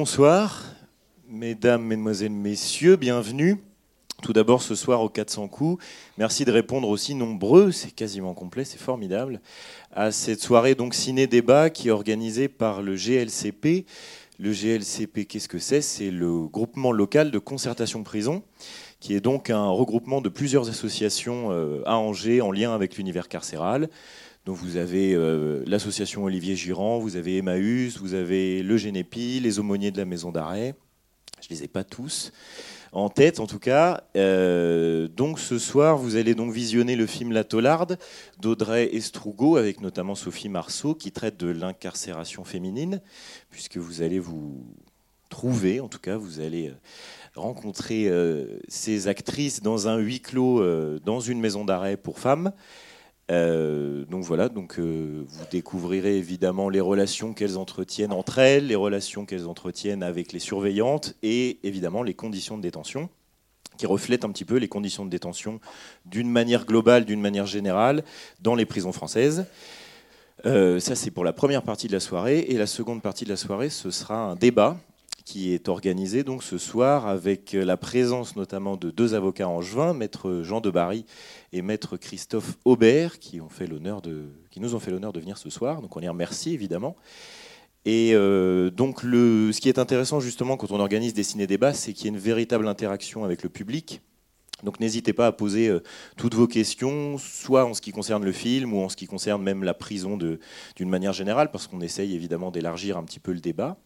Bonsoir, 0.00 0.62
mesdames, 1.28 1.82
mesdemoiselles, 1.82 2.30
messieurs, 2.30 2.94
bienvenue. 2.94 3.56
Tout 4.22 4.32
d'abord 4.32 4.62
ce 4.62 4.76
soir 4.76 5.00
au 5.00 5.08
400 5.08 5.48
coups. 5.48 5.84
Merci 6.18 6.44
de 6.44 6.52
répondre 6.52 6.88
aussi 6.88 7.16
nombreux, 7.16 7.72
c'est 7.72 7.90
quasiment 7.90 8.32
complet, 8.32 8.64
c'est 8.64 8.78
formidable, 8.78 9.40
à 9.90 10.12
cette 10.12 10.40
soirée 10.40 10.76
donc 10.76 10.94
ciné-débat 10.94 11.70
qui 11.70 11.88
est 11.88 11.90
organisée 11.90 12.46
par 12.46 12.80
le 12.80 12.94
GLCP. 12.94 13.86
Le 14.40 14.52
GLCP, 14.52 15.26
qu'est-ce 15.26 15.48
que 15.48 15.58
c'est? 15.58 15.80
C'est 15.80 16.12
le 16.12 16.46
groupement 16.46 16.92
local 16.92 17.32
de 17.32 17.38
concertation 17.40 18.04
prison, 18.04 18.44
qui 19.00 19.14
est 19.14 19.20
donc 19.20 19.50
un 19.50 19.68
regroupement 19.68 20.20
de 20.20 20.28
plusieurs 20.28 20.68
associations 20.68 21.50
euh, 21.50 21.82
à 21.86 21.96
Angers 21.96 22.40
en 22.40 22.52
lien 22.52 22.72
avec 22.72 22.96
l'univers 22.96 23.26
carcéral. 23.26 23.88
Donc 24.46 24.56
vous 24.56 24.76
avez 24.76 25.12
euh, 25.12 25.64
l'association 25.66 26.22
Olivier 26.22 26.54
Girand, 26.54 27.00
vous 27.00 27.16
avez 27.16 27.38
Emmaüs, 27.38 27.98
vous 27.98 28.14
avez 28.14 28.62
le 28.62 28.76
Génépi, 28.76 29.40
les 29.40 29.58
aumôniers 29.58 29.90
de 29.90 29.98
la 29.98 30.04
maison 30.04 30.30
d'arrêt. 30.30 30.76
Je 31.40 31.48
ne 31.52 31.58
les 31.58 31.64
ai 31.64 31.68
pas 31.68 31.82
tous 31.82 32.30
en 32.92 33.08
tête 33.08 33.40
en 33.40 33.46
tout 33.46 33.58
cas. 33.58 34.04
Euh, 34.16 35.08
ce 35.48 35.58
soir, 35.58 35.96
vous 35.96 36.16
allez 36.16 36.34
donc 36.34 36.52
visionner 36.52 36.94
le 36.94 37.06
film 37.06 37.32
La 37.32 37.42
Tollarde 37.42 37.98
d'Audrey 38.38 38.94
Estrugo 38.94 39.56
avec 39.56 39.80
notamment 39.80 40.14
Sophie 40.14 40.50
Marceau 40.50 40.94
qui 40.94 41.10
traite 41.10 41.38
de 41.38 41.46
l'incarcération 41.46 42.44
féminine, 42.44 43.00
puisque 43.50 43.78
vous 43.78 44.02
allez 44.02 44.18
vous 44.18 44.62
trouver, 45.30 45.80
en 45.80 45.88
tout 45.88 46.00
cas, 46.00 46.18
vous 46.18 46.40
allez 46.40 46.68
euh, 46.68 46.74
rencontrer 47.34 48.12
ces 48.68 49.08
actrices 49.08 49.62
dans 49.62 49.88
un 49.88 49.96
huis 49.96 50.20
clos, 50.20 50.62
dans 51.00 51.20
une 51.20 51.40
maison 51.40 51.64
d'arrêt 51.64 51.96
pour 51.96 52.18
femmes. 52.18 52.52
Euh, 53.30 54.04
donc 54.06 54.24
voilà, 54.24 54.48
euh, 54.78 55.24
vous 55.26 55.44
découvrirez 55.50 56.16
évidemment 56.16 56.68
les 56.68 56.80
relations 56.80 57.34
qu'elles 57.34 57.58
entretiennent 57.58 58.12
entre 58.12 58.38
elles, 58.38 58.66
les 58.66 58.74
relations 58.74 59.26
qu'elles 59.26 59.46
entretiennent 59.46 60.02
avec 60.02 60.32
les 60.32 60.38
surveillantes 60.38 61.14
et 61.22 61.58
évidemment 61.62 62.02
les 62.02 62.14
conditions 62.14 62.56
de 62.56 62.62
détention 62.62 63.10
qui 63.78 63.86
reflètent 63.86 64.24
un 64.24 64.30
petit 64.30 64.44
peu 64.44 64.56
les 64.56 64.68
conditions 64.68 65.06
de 65.06 65.10
détention 65.10 65.60
d'une 66.04 66.30
manière 66.30 66.66
globale, 66.66 67.06
d'une 67.06 67.20
manière 67.20 67.46
générale 67.46 68.04
dans 68.42 68.54
les 68.54 68.66
prisons 68.66 68.92
françaises. 68.92 69.46
Euh, 70.44 70.78
ça 70.78 70.94
c'est 70.94 71.10
pour 71.10 71.24
la 71.24 71.32
première 71.32 71.62
partie 71.62 71.88
de 71.88 71.92
la 71.92 72.00
soirée 72.00 72.40
et 72.48 72.58
la 72.58 72.66
seconde 72.66 73.02
partie 73.02 73.24
de 73.24 73.30
la 73.30 73.36
soirée 73.36 73.70
ce 73.70 73.90
sera 73.90 74.14
un 74.14 74.36
débat 74.36 74.76
qui 75.24 75.52
est 75.52 75.68
organisé 75.68 76.22
donc 76.22 76.44
ce 76.44 76.58
soir 76.58 77.08
avec 77.08 77.52
la 77.54 77.76
présence 77.76 78.36
notamment 78.36 78.76
de 78.76 78.90
deux 78.90 79.14
avocats 79.14 79.48
angevins, 79.48 79.94
maître 79.94 80.42
Jean 80.42 80.60
de 80.60 80.70
Barry 80.70 81.04
et 81.52 81.60
maître 81.60 81.96
Christophe 81.96 82.56
Aubert, 82.64 83.18
qui, 83.18 83.32
qui 83.32 84.60
nous 84.60 84.74
ont 84.74 84.80
fait 84.80 84.90
l'honneur 84.90 85.12
de 85.12 85.20
venir 85.20 85.36
ce 85.36 85.50
soir. 85.50 85.82
Donc 85.82 85.96
on 85.96 86.00
les 86.00 86.08
remercie 86.08 86.54
évidemment. 86.54 86.96
Et 87.90 88.10
euh, 88.12 88.68
donc 88.68 89.00
ce 89.00 89.60
qui 89.62 89.70
est 89.70 89.78
intéressant 89.78 90.20
justement 90.20 90.58
quand 90.58 90.72
on 90.72 90.78
organise 90.78 91.14
des 91.14 91.22
ciné-débats, 91.22 91.72
c'est 91.72 91.94
qu'il 91.94 92.04
y 92.04 92.08
a 92.08 92.12
une 92.12 92.18
véritable 92.18 92.68
interaction 92.68 93.24
avec 93.24 93.42
le 93.42 93.48
public. 93.48 94.02
Donc 94.62 94.78
n'hésitez 94.78 95.14
pas 95.14 95.26
à 95.26 95.32
poser 95.32 95.68
euh, 95.68 95.82
toutes 96.18 96.34
vos 96.34 96.46
questions, 96.46 97.16
soit 97.16 97.64
en 97.64 97.72
ce 97.72 97.80
qui 97.80 97.90
concerne 97.90 98.26
le 98.26 98.32
film 98.32 98.74
ou 98.74 98.82
en 98.82 98.90
ce 98.90 98.96
qui 98.96 99.06
concerne 99.06 99.42
même 99.42 99.64
la 99.64 99.72
prison 99.72 100.18
d'une 100.18 100.90
manière 100.90 101.14
générale, 101.14 101.50
parce 101.50 101.66
qu'on 101.66 101.80
essaye 101.80 102.14
évidemment 102.14 102.50
d'élargir 102.50 102.98
un 102.98 103.04
petit 103.04 103.20
peu 103.20 103.32
le 103.32 103.40
débat. 103.40 103.78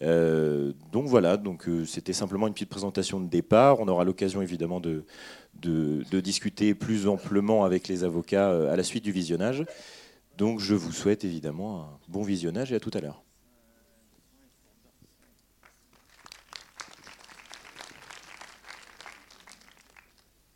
Euh, 0.00 0.72
donc 0.90 1.06
voilà, 1.06 1.36
donc 1.36 1.68
c'était 1.84 2.14
simplement 2.14 2.46
une 2.46 2.54
petite 2.54 2.70
présentation 2.70 3.20
de 3.20 3.28
départ. 3.28 3.80
On 3.80 3.88
aura 3.88 4.04
l'occasion 4.04 4.40
évidemment 4.40 4.80
de, 4.80 5.04
de, 5.60 6.20
discuter 6.20 6.74
plus 6.74 7.06
amplement 7.06 7.66
avec 7.66 7.86
les 7.86 8.02
avocats 8.02 8.48
à 8.72 8.76
la 8.76 8.82
suite 8.82 9.04
du 9.04 9.12
visionnage. 9.12 9.66
Donc 10.40 10.58
je 10.58 10.74
vous 10.74 10.90
souhaite 10.90 11.22
évidemment 11.26 11.82
un 11.82 11.98
bon 12.08 12.22
visionnage 12.22 12.72
et 12.72 12.74
à 12.74 12.80
tout 12.80 12.90
à 12.94 13.02
l'heure. 13.02 13.22